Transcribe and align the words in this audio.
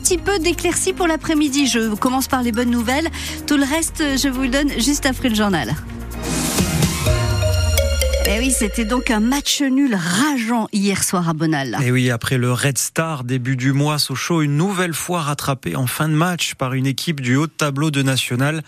petit 0.00 0.18
peu 0.18 0.38
d'éclaircie 0.38 0.92
pour 0.92 1.06
l'après-midi. 1.06 1.66
Je 1.66 1.94
commence 1.94 2.26
par 2.26 2.42
les 2.42 2.52
bonnes 2.52 2.70
nouvelles. 2.70 3.08
Tout 3.46 3.56
le 3.56 3.64
reste, 3.64 4.02
je 4.16 4.28
vous 4.28 4.42
le 4.42 4.48
donne 4.48 4.70
juste 4.78 5.06
après 5.06 5.28
le 5.28 5.34
journal. 5.34 5.74
Eh 8.32 8.38
oui, 8.38 8.52
c'était 8.52 8.84
donc 8.84 9.10
un 9.10 9.18
match 9.18 9.60
nul 9.60 9.92
rageant 9.92 10.68
hier 10.72 11.02
soir 11.02 11.28
à 11.28 11.32
Bonal. 11.32 11.76
Et 11.82 11.86
eh 11.86 11.90
oui, 11.90 12.10
après 12.10 12.38
le 12.38 12.52
Red 12.52 12.78
Star 12.78 13.24
début 13.24 13.56
du 13.56 13.72
mois, 13.72 13.98
Sochaux 13.98 14.42
une 14.42 14.56
nouvelle 14.56 14.94
fois 14.94 15.22
rattrapé 15.22 15.74
en 15.74 15.88
fin 15.88 16.08
de 16.08 16.14
match 16.14 16.54
par 16.54 16.74
une 16.74 16.86
équipe 16.86 17.20
du 17.20 17.34
haut 17.34 17.48
tableau 17.48 17.90
de 17.90 18.02
National. 18.02 18.62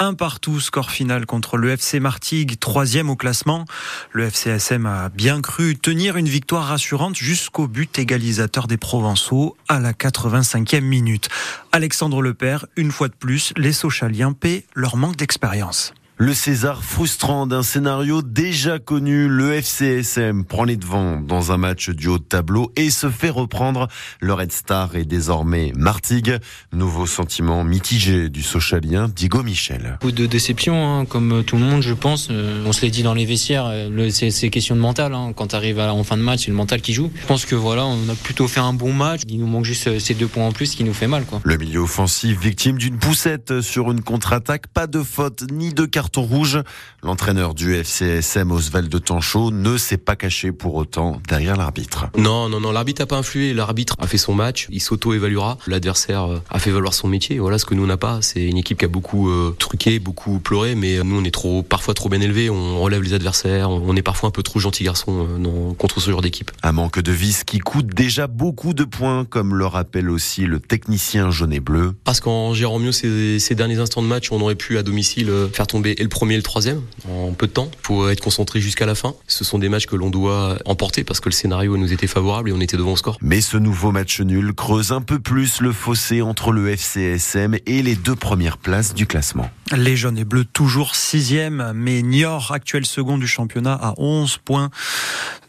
Un 0.00 0.14
partout, 0.14 0.58
score 0.58 0.90
final 0.90 1.26
contre 1.26 1.58
le 1.58 1.70
FC 1.70 2.00
Martigues, 2.00 2.58
troisième 2.58 3.08
au 3.08 3.14
classement. 3.14 3.66
Le 4.10 4.24
FCSM 4.24 4.84
a 4.84 5.10
bien 5.10 5.40
cru 5.42 5.76
tenir 5.76 6.16
une 6.16 6.28
victoire 6.28 6.64
rassurante 6.64 7.14
jusqu'au 7.14 7.68
but 7.68 7.96
égalisateur 8.00 8.66
des 8.66 8.78
Provençaux 8.78 9.56
à 9.68 9.78
la 9.78 9.92
85e 9.92 10.80
minute. 10.80 11.28
Alexandre 11.70 12.20
Lepère, 12.20 12.66
une 12.74 12.90
fois 12.90 13.06
de 13.06 13.14
plus, 13.14 13.52
les 13.56 13.72
Sochaliens 13.72 14.32
paient 14.32 14.64
leur 14.74 14.96
manque 14.96 15.14
d'expérience. 15.14 15.94
Le 16.16 16.32
César 16.32 16.84
frustrant 16.84 17.48
d'un 17.48 17.64
scénario 17.64 18.22
déjà 18.22 18.78
connu, 18.78 19.26
le 19.26 19.52
FCSM 19.54 20.44
prend 20.44 20.62
les 20.62 20.76
devants 20.76 21.20
dans 21.20 21.50
un 21.50 21.56
match 21.56 21.90
du 21.90 22.06
haut 22.06 22.18
de 22.18 22.22
tableau 22.22 22.70
et 22.76 22.90
se 22.90 23.10
fait 23.10 23.30
reprendre. 23.30 23.88
Le 24.20 24.32
Red 24.32 24.52
Star 24.52 24.94
est 24.94 25.06
désormais 25.06 25.72
Martigues. 25.74 26.38
Nouveau 26.72 27.06
sentiment 27.06 27.64
mitigé 27.64 28.28
du 28.28 28.44
socialien 28.44 29.08
Diego 29.08 29.42
Michel. 29.42 29.98
Beaucoup 30.00 30.12
de 30.12 30.26
déception, 30.26 31.00
hein, 31.00 31.04
comme 31.04 31.42
tout 31.42 31.56
le 31.56 31.64
monde, 31.64 31.82
je 31.82 31.94
pense. 31.94 32.28
Euh, 32.30 32.62
on 32.64 32.72
se 32.72 32.82
l'est 32.82 32.92
dit 32.92 33.02
dans 33.02 33.14
les 33.14 33.24
vestiaires, 33.24 33.66
euh, 33.66 34.08
c'est 34.10 34.50
question 34.50 34.76
de 34.76 34.80
mental. 34.80 35.14
Hein. 35.14 35.32
Quand 35.34 35.48
tu 35.48 35.56
arrives 35.56 35.80
en 35.80 36.04
fin 36.04 36.16
de 36.16 36.22
match, 36.22 36.44
c'est 36.44 36.52
le 36.52 36.56
mental 36.56 36.80
qui 36.80 36.92
joue. 36.92 37.10
Je 37.20 37.26
pense 37.26 37.44
que 37.44 37.56
voilà, 37.56 37.86
on 37.86 38.08
a 38.08 38.14
plutôt 38.14 38.46
fait 38.46 38.60
un 38.60 38.72
bon 38.72 38.92
match. 38.92 39.22
Il 39.26 39.40
nous 39.40 39.48
manque 39.48 39.64
juste 39.64 39.88
euh, 39.88 39.98
ces 39.98 40.14
deux 40.14 40.28
points 40.28 40.46
en 40.46 40.52
plus 40.52 40.76
qui 40.76 40.84
nous 40.84 40.94
fait 40.94 41.08
mal. 41.08 41.24
Quoi. 41.24 41.40
Le 41.42 41.56
milieu 41.56 41.80
offensif, 41.80 42.38
victime 42.38 42.78
d'une 42.78 42.98
poussette 42.98 43.62
sur 43.62 43.90
une 43.90 44.02
contre-attaque, 44.02 44.68
pas 44.68 44.86
de 44.86 45.02
faute 45.02 45.42
ni 45.50 45.74
de 45.74 45.84
carton 45.86 46.03
rouge. 46.16 46.60
L'entraîneur 47.02 47.54
du 47.54 47.74
FCSM, 47.74 48.50
Oswald 48.50 48.88
de 48.88 48.98
Tanchot, 48.98 49.50
ne 49.50 49.76
s'est 49.76 49.98
pas 49.98 50.16
caché 50.16 50.52
pour 50.52 50.74
autant 50.74 51.20
derrière 51.28 51.56
l'arbitre. 51.56 52.06
Non, 52.16 52.48
non, 52.48 52.60
non, 52.60 52.72
l'arbitre 52.72 53.02
n'a 53.02 53.06
pas 53.06 53.16
influé. 53.16 53.52
L'arbitre 53.52 53.94
a 53.98 54.06
fait 54.06 54.16
son 54.16 54.34
match, 54.34 54.68
il 54.70 54.80
s'auto-évaluera. 54.80 55.58
L'adversaire 55.66 56.24
euh, 56.24 56.38
a 56.50 56.58
fait 56.58 56.70
valoir 56.70 56.94
son 56.94 57.08
métier. 57.08 57.38
Voilà 57.38 57.58
ce 57.58 57.66
que 57.66 57.74
nous 57.74 57.86
n'a 57.86 57.96
pas. 57.96 58.22
C'est 58.22 58.44
une 58.44 58.56
équipe 58.56 58.78
qui 58.78 58.84
a 58.84 58.88
beaucoup 58.88 59.28
euh, 59.28 59.54
truqué, 59.58 59.98
beaucoup 59.98 60.38
pleuré, 60.38 60.74
mais 60.74 61.02
nous 61.04 61.20
on 61.20 61.24
est 61.24 61.30
trop, 61.30 61.62
parfois 61.62 61.94
trop 61.94 62.08
bien 62.08 62.20
élevé. 62.20 62.48
On 62.48 62.80
relève 62.80 63.02
les 63.02 63.12
adversaires. 63.12 63.70
On 63.70 63.94
est 63.96 64.02
parfois 64.02 64.28
un 64.28 64.32
peu 64.32 64.42
trop 64.42 64.58
gentil 64.58 64.84
garçon 64.84 65.26
euh, 65.38 65.74
contre 65.74 66.00
ce 66.00 66.10
genre 66.10 66.22
d'équipe. 66.22 66.50
Un 66.62 66.72
manque 66.72 67.00
de 67.00 67.12
vis 67.12 67.44
qui 67.44 67.58
coûte 67.58 67.86
déjà 67.86 68.26
beaucoup 68.26 68.72
de 68.72 68.84
points, 68.84 69.24
comme 69.24 69.54
le 69.54 69.66
rappelle 69.66 70.08
aussi 70.08 70.46
le 70.46 70.60
technicien 70.60 71.30
jaune 71.30 71.52
et 71.52 71.60
bleu. 71.60 71.94
Parce 72.04 72.20
qu'en 72.20 72.54
gérant 72.54 72.78
mieux 72.78 72.92
ces, 72.92 73.38
ces 73.38 73.54
derniers 73.54 73.78
instants 73.78 74.02
de 74.02 74.06
match, 74.06 74.32
on 74.32 74.40
aurait 74.40 74.54
pu 74.54 74.78
à 74.78 74.82
domicile 74.82 75.30
faire 75.52 75.66
tomber 75.66 75.93
le 76.02 76.08
premier 76.08 76.34
et 76.34 76.36
le 76.38 76.42
troisième 76.42 76.82
en 77.08 77.32
peu 77.32 77.46
de 77.46 77.52
temps 77.52 77.70
pour 77.82 78.10
être 78.10 78.20
concentré 78.20 78.60
jusqu'à 78.60 78.86
la 78.86 78.94
fin. 78.94 79.14
Ce 79.26 79.44
sont 79.44 79.58
des 79.58 79.68
matchs 79.68 79.86
que 79.86 79.96
l'on 79.96 80.10
doit 80.10 80.58
emporter 80.64 81.04
parce 81.04 81.20
que 81.20 81.28
le 81.28 81.34
scénario 81.34 81.76
nous 81.76 81.92
était 81.92 82.06
favorable 82.06 82.50
et 82.50 82.52
on 82.52 82.60
était 82.60 82.76
devant 82.76 82.92
au 82.92 82.96
score. 82.96 83.18
Mais 83.20 83.40
ce 83.40 83.56
nouveau 83.56 83.92
match 83.92 84.20
nul 84.20 84.52
creuse 84.52 84.92
un 84.92 85.00
peu 85.00 85.18
plus 85.18 85.60
le 85.60 85.72
fossé 85.72 86.22
entre 86.22 86.52
le 86.52 86.68
FCSM 86.76 87.56
et 87.66 87.82
les 87.82 87.94
deux 87.94 88.16
premières 88.16 88.58
places 88.58 88.94
du 88.94 89.06
classement. 89.06 89.50
Les 89.76 89.96
jaunes 89.96 90.18
et 90.18 90.24
bleus 90.24 90.44
toujours 90.44 90.94
sixième, 90.94 91.72
mais 91.74 92.02
Niort, 92.02 92.52
actuel 92.52 92.86
second 92.86 93.18
du 93.18 93.26
championnat, 93.26 93.74
à 93.74 93.94
11 93.96 94.38
points. 94.44 94.70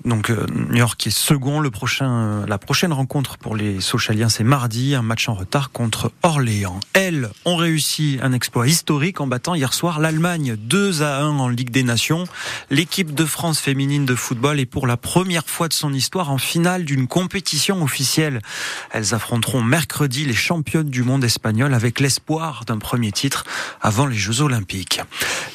Donc 0.04 0.30
euh, 0.30 0.46
Niort 0.70 0.98
qui 0.98 1.10
est 1.10 1.12
second. 1.12 1.60
Le 1.60 1.72
prochain, 1.72 2.10
euh, 2.10 2.46
la 2.48 2.58
prochaine 2.58 2.92
rencontre 2.92 3.38
pour 3.38 3.56
les 3.56 3.80
Sochaliens, 3.80 4.30
c'est 4.30 4.44
mardi, 4.44 4.96
un 4.96 5.02
match 5.02 5.30
en 5.30 5.34
retard 5.34 5.72
contre 5.72 6.12
Orléans. 6.24 6.80
Elles 6.94 7.30
ont 7.46 7.56
réussi 7.56 8.20
un 8.22 8.34
exploit 8.34 8.68
historique 8.68 9.22
en 9.22 9.28
battant 9.28 9.56
hier 9.56 9.74
soir 9.74 10.00
l'Allemagne 10.00 10.56
2 10.58 11.02
à 11.02 11.22
1 11.22 11.38
en 11.38 11.48
Ligue 11.48 11.70
des 11.70 11.84
Nations. 11.84 12.26
L'équipe 12.70 13.14
de 13.14 13.26
France 13.26 13.60
féminine 13.60 14.06
de 14.06 14.16
football 14.16 14.60
est 14.60 14.66
pour 14.66 14.88
la 14.88 14.98
première 14.98 15.46
fois 15.48 15.68
de 15.68 15.74
son 15.74 15.94
histoire 15.94 16.32
en 16.32 16.38
finale 16.38 16.84
d'une 16.84 17.08
compétition 17.08 17.82
officielle. 17.82 18.42
Elles 18.92 19.14
affronteront 19.14 19.62
mercredi 19.62 20.26
les 20.26 20.34
championnes 20.34 20.90
du 20.90 21.04
monde 21.04 21.24
espagnol 21.24 21.74
avec 21.74 22.00
l'espoir 22.00 22.64
d'un 22.66 22.78
premier 22.80 23.12
titre 23.12 23.46
avant 23.82 24.06
les 24.06 24.18
Jeux 24.18 24.42
Olympiques. 24.42 25.02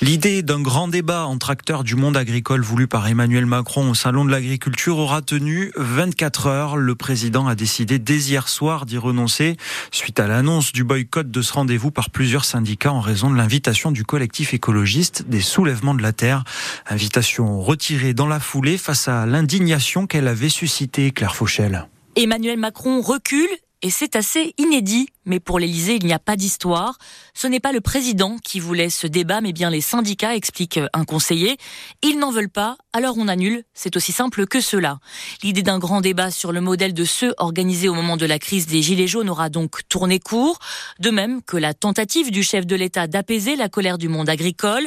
L'idée 0.03 0.43
d'un 0.43 0.61
grand 0.61 0.89
débat 0.89 1.27
entre 1.27 1.51
acteurs 1.51 1.85
du 1.85 1.95
monde 1.97 2.17
agricole 2.17 2.63
voulu 2.63 2.87
par 2.87 3.07
Emmanuel 3.07 3.47
Macron 3.47 3.91
au 3.91 3.95
Salon 3.95 4.25
de 4.25 4.30
l'Agriculture 4.31 4.99
aura 4.99 5.23
tenu 5.23 5.73
24 5.77 6.47
heures. 6.47 6.77
Le 6.77 6.95
président 6.95 7.49
a 7.49 7.55
décidé 7.55 7.99
dès 7.99 8.19
hier 8.19 8.49
soir 8.49 8.87
d'y 8.87 8.97
renoncer 8.97 9.57
suite 9.91 10.21
à 10.21 10.29
l'annonce 10.29 10.73
du 10.73 10.85
boycott 10.85 11.31
de 11.31 11.43
ce 11.43 11.53
rendez-vous 11.53 11.91
par 11.91 12.11
plusieurs 12.11 12.45
syndicats 12.45 12.93
en 12.93 13.01
raison 13.01 13.29
de 13.29 13.37
l'invitation 13.37 13.91
du 13.91 14.05
collectif 14.05 14.55
écologiste 14.55 15.25
des 15.29 15.41
soulèvements 15.41 15.95
de 15.95 16.03
la 16.03 16.13
terre. 16.13 16.45
Invitation 16.89 17.61
retirée 17.61 18.15
dans 18.15 18.29
la 18.29 18.41
foulée 18.41 18.79
face 18.79 19.09
à 19.09 19.27
l'indignation 19.27 20.07
qu'elle 20.07 20.29
avait 20.29 20.49
suscitée, 20.49 21.11
Claire 21.11 21.35
Fauchel. 21.35 21.89
Emmanuel 22.15 22.59
Macron 22.59 23.01
recule 23.01 23.49
et 23.83 23.91
c'est 23.91 24.15
assez 24.15 24.55
inédit, 24.59 25.09
mais 25.25 25.41
pour 25.41 25.59
l'Élysée, 25.59 25.97
il 25.97 26.05
n'y 26.05 26.13
a 26.13 26.19
pas 26.19 26.37
d'histoire. 26.37 26.99
Ce 27.33 27.47
n'est 27.47 27.61
pas 27.61 27.73
le 27.73 27.81
président 27.81 28.37
qui 28.43 28.61
voulait 28.61 28.91
ce 28.91 29.07
débat, 29.07 29.41
mais 29.41 29.53
bien 29.53 29.71
les 29.71 29.81
syndicats, 29.81 30.35
explique 30.35 30.79
un 30.93 31.05
conseiller. 31.05 31.57
Ils 32.03 32.19
n'en 32.19 32.31
veulent 32.31 32.51
pas, 32.51 32.77
alors 32.93 33.17
on 33.17 33.27
annule. 33.27 33.65
C'est 33.73 33.97
aussi 33.97 34.13
simple 34.13 34.47
que 34.47 34.61
cela. 34.61 34.99
L'idée 35.43 35.63
d'un 35.63 35.79
grand 35.79 36.03
débat 36.03 36.31
sur 36.31 36.53
le 36.53 36.61
modèle 36.61 36.93
de 36.93 37.05
ceux 37.05 37.35
organisés 37.39 37.89
au 37.89 37.95
moment 37.95 38.19
de 38.19 38.27
la 38.27 38.39
crise 38.39 38.67
des 38.67 38.83
Gilets 38.83 39.07
jaunes 39.07 39.31
aura 39.31 39.49
donc 39.49 39.89
tourné 39.89 40.19
court, 40.19 40.59
de 40.99 41.11
même 41.11 41.43
que 41.43 41.57
la 41.57 41.73
tentative 41.73 42.31
du 42.31 42.43
chef 42.43 42.67
de 42.67 42.77
l'État 42.77 43.07
d'apaiser 43.07 43.57
la 43.57 43.71
colère 43.71 43.97
du 43.97 44.09
monde 44.09 44.29
agricole. 44.29 44.87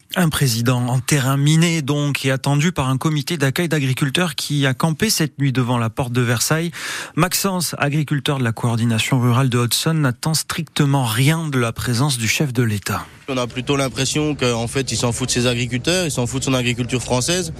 Un 0.15 0.27
président 0.27 0.87
en 0.87 0.99
terrain 0.99 1.37
miné 1.37 1.81
donc 1.81 2.25
et 2.25 2.31
attendu 2.31 2.73
par 2.73 2.89
un 2.89 2.97
comité 2.97 3.37
d'accueil 3.37 3.69
d'agriculteurs 3.69 4.35
qui 4.35 4.65
a 4.65 4.73
campé 4.73 5.09
cette 5.09 5.39
nuit 5.39 5.53
devant 5.53 5.77
la 5.77 5.89
porte 5.89 6.11
de 6.11 6.21
Versailles. 6.21 6.71
Maxence, 7.15 7.75
agriculteur 7.77 8.37
de 8.37 8.43
la 8.43 8.51
coordination 8.51 9.21
rurale 9.21 9.47
de 9.47 9.57
Hudson, 9.57 9.93
n'attend 9.93 10.33
strictement 10.33 11.05
rien 11.05 11.47
de 11.47 11.57
la 11.57 11.71
présence 11.71 12.17
du 12.17 12.27
chef 12.27 12.51
de 12.51 12.63
l'État. 12.63 13.05
On 13.27 13.37
a 13.37 13.47
plutôt 13.47 13.77
l'impression 13.77 14.35
qu'en 14.35 14.67
fait 14.67 14.91
il 14.91 14.97
s'en 14.97 15.11
fout 15.11 15.27
de 15.27 15.31
ses 15.31 15.47
agriculteurs, 15.47 16.05
il 16.05 16.11
s'en 16.11 16.27
fout 16.27 16.39
de 16.39 16.45
son 16.45 16.53
agriculture 16.53 17.01
française. 17.01 17.53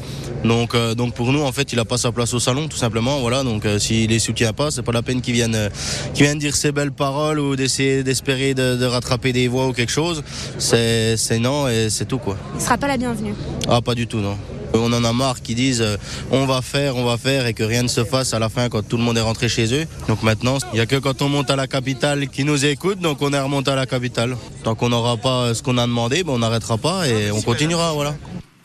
Donc, 0.43 0.75
euh, 0.75 0.95
donc 0.95 1.13
pour 1.13 1.31
nous 1.31 1.41
en 1.41 1.51
fait 1.51 1.71
il 1.71 1.75
n'a 1.77 1.85
pas 1.85 1.97
sa 1.97 2.11
place 2.11 2.33
au 2.33 2.39
salon 2.39 2.67
tout 2.67 2.77
simplement. 2.77 3.19
Voilà 3.19 3.43
donc 3.43 3.65
euh, 3.65 3.79
s'il 3.79 4.09
les 4.09 4.19
soutient 4.19 4.53
pas, 4.53 4.71
c'est 4.71 4.81
pas 4.81 4.91
la 4.91 5.01
peine 5.01 5.21
qu'il 5.21 5.33
vienne, 5.33 5.55
euh, 5.55 5.69
vienne 6.15 6.39
dire 6.39 6.55
ses 6.55 6.71
belles 6.71 6.91
paroles 6.91 7.39
ou 7.39 7.55
d'essayer 7.55 8.03
d'espérer 8.03 8.53
de, 8.53 8.75
de, 8.75 8.85
rattraper 8.85 9.33
des 9.33 9.47
voix 9.47 9.67
ou 9.67 9.73
quelque 9.73 9.91
chose. 9.91 10.23
C'est 10.57 11.39
non 11.39 11.67
et 11.67 11.89
c'est 11.89 12.05
tout 12.05 12.19
quoi. 12.19 12.37
Il 12.55 12.61
sera 12.61 12.77
pas 12.77 12.87
la 12.87 12.97
bienvenue. 12.97 13.33
Ah, 13.67 13.81
pas 13.81 13.95
du 13.95 14.07
tout, 14.07 14.17
non. 14.17 14.37
On 14.73 14.91
en 14.93 15.03
a 15.03 15.13
marre 15.13 15.41
qui 15.41 15.55
disent 15.55 15.81
euh, 15.81 15.97
on 16.31 16.45
va 16.45 16.61
faire, 16.61 16.95
on 16.95 17.05
va 17.05 17.17
faire 17.17 17.45
et 17.45 17.53
que 17.53 17.63
rien 17.63 17.83
ne 17.83 17.87
se 17.87 18.03
fasse 18.03 18.33
à 18.33 18.39
la 18.39 18.49
fin 18.49 18.69
quand 18.69 18.87
tout 18.87 18.97
le 18.97 19.03
monde 19.03 19.17
est 19.17 19.21
rentré 19.21 19.49
chez 19.49 19.73
eux. 19.73 19.85
Donc 20.07 20.23
maintenant, 20.23 20.57
il 20.71 20.75
n'y 20.75 20.81
a 20.81 20.85
que 20.85 20.95
quand 20.95 21.21
on 21.21 21.29
monte 21.29 21.49
à 21.49 21.55
la 21.55 21.67
capitale 21.67 22.27
qui 22.27 22.43
nous 22.43 22.65
écoute, 22.65 22.99
donc 22.99 23.21
on 23.21 23.33
est 23.33 23.39
remonté 23.39 23.71
à 23.71 23.75
la 23.75 23.85
capitale. 23.85 24.37
Tant 24.63 24.75
qu'on 24.75 24.89
n'aura 24.89 25.17
pas 25.17 25.53
ce 25.53 25.61
qu'on 25.61 25.77
a 25.77 25.85
demandé, 25.85 26.23
ben 26.23 26.33
on 26.33 26.39
n'arrêtera 26.39 26.77
pas 26.77 27.07
et 27.07 27.31
on 27.31 27.41
continuera, 27.41 27.93
voilà. 27.93 28.15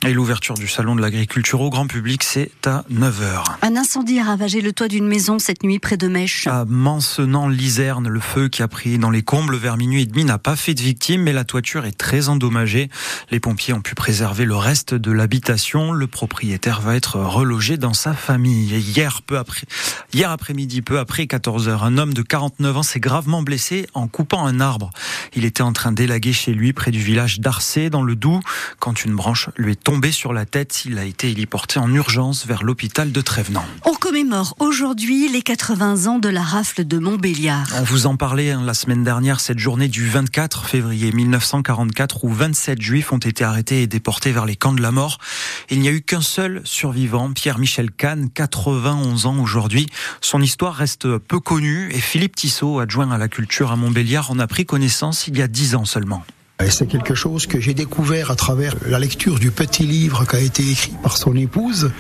Et 0.07 0.13
l'ouverture 0.13 0.55
du 0.55 0.69
salon 0.69 0.95
de 0.95 1.01
l'agriculture 1.01 1.61
au 1.61 1.69
grand 1.69 1.89
public, 1.89 2.23
c'est 2.23 2.53
à 2.65 2.85
9h. 2.93 3.43
Un 3.63 3.75
incendie 3.75 4.21
a 4.21 4.25
ravagé 4.25 4.61
le 4.61 4.73
toit 4.73 4.87
d'une 4.87 5.09
maison 5.09 5.41
cette 5.41 5.65
nuit 5.65 5.81
près 5.81 5.97
de 5.97 6.07
Mèche. 6.07 6.47
À 6.47 6.65
Mancenant-Liserne, 6.65 8.07
le 8.07 8.21
feu 8.21 8.49
qui 8.49 8.63
a 8.63 8.69
pris 8.69 8.99
dans 8.99 9.11
les 9.11 9.23
combles 9.23 9.57
vers 9.57 9.77
minuit 9.77 10.03
et 10.03 10.07
demi 10.07 10.25
n'a 10.25 10.39
pas 10.39 10.55
fait 10.55 10.75
de 10.75 10.81
victimes, 10.81 11.23
mais 11.23 11.33
la 11.33 11.43
toiture 11.43 11.87
est 11.87 11.99
très 11.99 12.29
endommagée. 12.29 12.89
Les 13.33 13.41
pompiers 13.41 13.75
ont 13.75 13.81
pu 13.81 13.97
préserver 13.97 14.45
le 14.45 14.55
reste 14.55 14.95
de 14.95 15.11
l'habitation. 15.11 15.91
Le 15.91 16.07
propriétaire 16.07 16.81
va 16.81 16.95
être 16.95 17.19
relogé 17.19 17.77
dans 17.77 17.95
sa 17.95 18.15
famille. 18.15 18.77
hier, 18.79 19.23
peu 19.23 19.39
après, 19.39 19.67
hier 20.13 20.31
après-midi, 20.31 20.83
peu 20.83 21.01
après 21.01 21.25
14h, 21.25 21.83
un 21.83 21.99
homme 21.99 22.15
de 22.15 22.23
49 22.23 22.77
ans 22.77 22.83
s'est 22.85 23.01
gravement 23.01 23.43
blessé 23.43 23.89
en 23.93 24.07
coupant 24.07 24.47
un 24.47 24.61
arbre. 24.61 24.91
Il 25.35 25.45
était 25.45 25.63
en 25.63 25.73
train 25.73 25.91
d'élaguer 25.91 26.33
chez 26.33 26.55
lui 26.55 26.73
près 26.73 26.93
du 26.93 27.01
village 27.01 27.41
d'Arcé 27.41 27.91
dans 27.91 28.05
le 28.05 28.15
Doubs 28.15 28.43
quand 28.79 29.05
une 29.05 29.17
branche 29.17 29.51
lui 29.57 29.73
est 29.73 29.83
tombée 29.83 29.96
tombé 29.97 30.13
sur 30.13 30.35
la 30.35 30.45
tête. 30.45 30.85
Il 30.85 30.99
a 30.99 31.07
été 31.07 31.31
héliporté 31.31 31.79
en 31.79 31.91
urgence 31.91 32.45
vers 32.45 32.63
l'hôpital 32.63 33.13
de 33.13 33.21
Trévenant. 33.23 33.65
On 33.87 33.95
commémore 33.95 34.55
aujourd'hui 34.59 35.27
les 35.31 35.41
80 35.41 36.05
ans 36.05 36.19
de 36.19 36.29
la 36.29 36.43
rafle 36.43 36.85
de 36.85 36.99
Montbéliard. 36.99 37.67
On 37.79 37.83
vous 37.83 38.07
en 38.07 38.19
parlait 38.19 38.51
hein, 38.51 38.61
la 38.63 38.75
semaine 38.75 39.05
dernière, 39.05 39.41
cette 39.41 39.59
journée 39.59 39.89
du 39.89 40.07
24 40.07 40.67
février 40.67 41.13
1944 41.13 42.25
où 42.25 42.29
27 42.29 42.83
juifs 42.83 43.11
ont 43.11 43.17
été 43.17 43.43
arrêtés 43.43 43.81
et 43.81 43.87
déportés 43.87 44.33
vers 44.33 44.45
les 44.45 44.55
camps 44.55 44.75
de 44.75 44.83
la 44.83 44.91
mort. 44.91 45.17
Il 45.71 45.81
n'y 45.81 45.89
a 45.89 45.93
eu 45.93 46.03
qu'un 46.03 46.21
seul 46.21 46.61
survivant, 46.65 47.33
Pierre-Michel 47.33 47.91
Kahn, 47.91 48.29
91 48.29 49.25
ans 49.25 49.39
aujourd'hui. 49.39 49.87
Son 50.21 50.43
histoire 50.43 50.75
reste 50.75 51.17
peu 51.17 51.41
connue 51.41 51.91
et 51.95 52.01
Philippe 52.01 52.37
Tissot, 52.37 52.81
adjoint 52.81 53.11
à 53.11 53.17
la 53.17 53.29
culture 53.29 53.73
à 53.73 53.77
Montbéliard, 53.77 54.31
en 54.31 54.39
a 54.41 54.47
pris 54.47 54.67
connaissance 54.67 55.27
il 55.27 55.39
y 55.39 55.43
a 55.43 55.49
10 55.49 55.75
ans 55.75 55.87
seulement. 55.87 56.23
Et 56.65 56.71
c'est 56.71 56.87
quelque 56.87 57.15
chose 57.15 57.47
que 57.47 57.61
j'ai 57.61 57.75
découvert 57.75 58.31
à 58.31 58.35
travers 58.35 58.75
la 58.89 58.99
lecture 58.99 59.39
du 59.39 59.51
petit 59.51 59.83
livre 59.83 60.27
qui 60.27 60.37
a 60.37 60.41
été 60.41 60.63
écrit 60.63 60.95
par 61.03 61.19
son 61.19 61.37
épouse, 61.37 61.91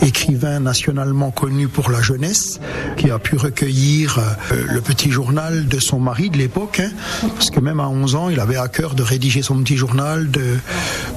écrivain 0.00 0.60
nationalement 0.60 1.32
connu 1.32 1.66
pour 1.66 1.90
la 1.90 2.00
jeunesse, 2.00 2.60
qui 2.96 3.10
a 3.10 3.18
pu 3.18 3.36
recueillir 3.36 4.18
euh, 4.52 4.64
le 4.68 4.80
petit 4.80 5.10
journal 5.10 5.66
de 5.66 5.78
son 5.80 5.98
mari 5.98 6.30
de 6.30 6.38
l'époque, 6.38 6.80
hein, 6.80 7.28
parce 7.34 7.50
que 7.50 7.58
même 7.58 7.80
à 7.80 7.88
11 7.88 8.14
ans, 8.14 8.28
il 8.28 8.38
avait 8.38 8.56
à 8.56 8.68
cœur 8.68 8.94
de 8.94 9.02
rédiger 9.02 9.42
son 9.42 9.60
petit 9.64 9.76
journal, 9.76 10.30
de 10.30 10.54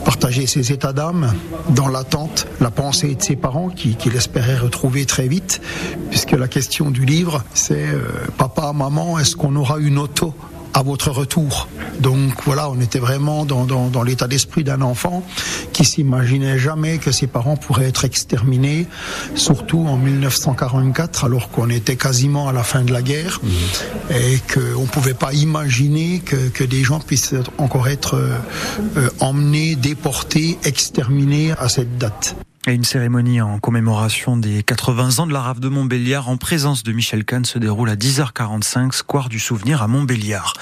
partager 0.04 0.48
ses 0.48 0.72
états 0.72 0.92
d'âme 0.92 1.32
dans 1.70 1.90
l'attente, 1.90 2.48
la 2.60 2.72
pensée 2.72 3.14
de 3.14 3.22
ses 3.22 3.36
parents 3.36 3.70
qu'il 3.70 3.98
qui 3.98 4.10
espérait 4.10 4.58
retrouver 4.58 5.06
très 5.06 5.28
vite, 5.28 5.62
puisque 6.10 6.32
la 6.32 6.48
question 6.48 6.90
du 6.90 7.06
livre, 7.06 7.44
c'est 7.54 7.88
euh, 7.88 8.02
papa, 8.40 8.74
maman, 8.74 9.20
est-ce 9.20 9.36
qu'on 9.36 9.56
aura 9.56 9.78
une 9.78 10.00
auto? 10.00 10.34
À 10.80 10.82
votre 10.82 11.12
retour. 11.12 11.68
Donc 12.00 12.32
voilà, 12.46 12.70
on 12.70 12.80
était 12.80 13.00
vraiment 13.00 13.44
dans, 13.44 13.66
dans, 13.66 13.90
dans 13.90 14.02
l'état 14.02 14.28
d'esprit 14.28 14.64
d'un 14.64 14.82
enfant 14.82 15.26
qui 15.74 15.84
s'imaginait 15.84 16.58
jamais 16.58 17.00
que 17.00 17.12
ses 17.12 17.28
parents 17.28 17.58
pourraient 17.58 17.90
être 17.90 18.06
exterminés, 18.06 18.88
surtout 19.36 19.86
en 19.86 19.98
1944, 19.98 21.26
alors 21.26 21.50
qu'on 21.50 21.70
était 21.70 21.98
quasiment 21.98 22.48
à 22.48 22.54
la 22.54 22.64
fin 22.64 22.84
de 22.84 22.94
la 22.94 23.02
guerre 23.02 23.42
mmh. 23.44 24.14
et 24.14 24.40
qu'on 24.54 24.84
ne 24.84 24.88
pouvait 24.88 25.14
pas 25.14 25.34
imaginer 25.34 26.20
que, 26.20 26.48
que, 26.48 26.64
des 26.64 26.84
gens 26.84 27.02
puissent 27.02 27.36
encore 27.58 27.90
être 27.90 28.16
euh, 28.16 29.10
emmenés, 29.20 29.76
déportés, 29.76 30.58
exterminés 30.64 31.52
à 31.60 31.68
cette 31.68 31.98
date. 31.98 32.38
Et 32.68 32.74
une 32.74 32.84
cérémonie 32.84 33.40
en 33.40 33.58
commémoration 33.58 34.36
des 34.36 34.64
80 34.64 35.20
ans 35.20 35.28
de 35.28 35.32
la 35.32 35.40
rave 35.40 35.62
de 35.62 35.70
Montbéliard 35.70 36.28
en 36.28 36.36
présence 36.36 36.84
de 36.84 36.92
Michel 36.92 37.24
Kahn 37.24 37.46
se 37.46 37.58
déroule 37.58 37.90
à 37.90 37.96
10h45, 37.96 38.92
square 38.92 39.30
du 39.30 39.40
souvenir 39.40 39.82
à 39.82 39.88
Montbéliard. 39.88 40.54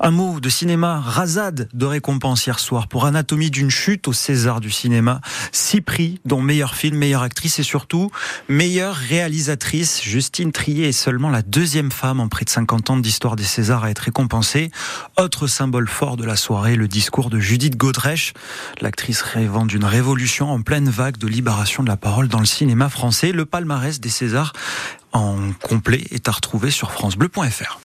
Un 0.00 0.10
mot 0.10 0.40
de 0.40 0.48
cinéma, 0.48 0.98
rasade 1.00 1.68
de 1.74 1.86
récompense 1.86 2.46
hier 2.46 2.58
soir 2.58 2.88
pour 2.88 3.04
Anatomie 3.04 3.50
d'une 3.50 3.70
chute 3.70 4.08
au 4.08 4.14
César 4.14 4.60
du 4.60 4.70
cinéma. 4.70 5.20
Six 5.52 5.82
prix, 5.82 6.20
dont 6.24 6.40
meilleur 6.40 6.74
film, 6.74 6.96
meilleure 6.96 7.22
actrice 7.22 7.58
et 7.58 7.62
surtout 7.62 8.10
meilleure 8.48 8.96
réalisatrice. 8.96 10.02
Justine 10.02 10.52
Trier 10.52 10.88
est 10.88 10.92
seulement 10.92 11.28
la 11.28 11.42
deuxième 11.42 11.92
femme 11.92 12.18
en 12.18 12.28
près 12.28 12.46
de 12.46 12.50
50 12.50 12.90
ans 12.90 12.96
d'histoire 12.96 13.36
des 13.36 13.44
Césars 13.44 13.84
à 13.84 13.90
être 13.90 14.00
récompensée. 14.00 14.72
Autre 15.18 15.46
symbole 15.46 15.86
fort 15.86 16.16
de 16.16 16.24
la 16.24 16.36
soirée, 16.36 16.76
le 16.76 16.88
discours 16.88 17.28
de 17.28 17.38
Judith 17.38 17.76
Godrèche, 17.76 18.32
l'actrice 18.80 19.20
rêvant 19.20 19.66
d'une 19.66 19.84
révolution 19.84 20.50
en 20.50 20.62
pleine 20.62 20.88
vague 20.88 21.18
de 21.18 21.28
de 21.42 21.88
la 21.88 21.96
parole 21.96 22.28
dans 22.28 22.38
le 22.38 22.46
cinéma 22.46 22.88
français. 22.88 23.32
Le 23.32 23.44
palmarès 23.44 24.00
des 24.00 24.08
Césars 24.08 24.52
en 25.12 25.52
complet 25.60 26.04
est 26.10 26.28
à 26.28 26.32
retrouver 26.32 26.70
sur 26.70 26.92
francebleu.fr. 26.92 27.80